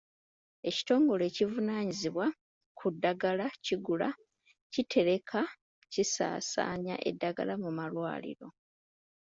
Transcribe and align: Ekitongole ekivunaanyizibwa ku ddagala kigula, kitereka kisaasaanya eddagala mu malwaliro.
Ekitongole 0.69 1.23
ekivunaanyizibwa 1.27 2.25
ku 2.77 2.87
ddagala 2.93 3.45
kigula, 3.65 4.09
kitereka 4.73 5.39
kisaasaanya 5.91 6.95
eddagala 7.09 7.53
mu 7.63 7.69
malwaliro. 7.77 8.47